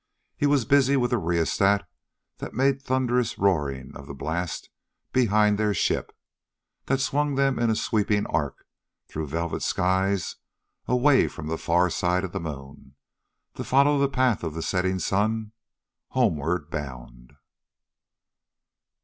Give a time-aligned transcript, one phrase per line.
[0.35, 1.87] He was busy with a rheostat
[2.39, 4.71] that made thunderous roaring of the blast
[5.13, 6.11] behind their ship:
[6.87, 8.65] that swung them in a sweeping arc
[9.07, 10.37] through velvet skies,
[10.87, 12.95] away from the far side of the moon,
[13.53, 15.51] to follow the path of the setting sun
[16.07, 17.33] homeward bound.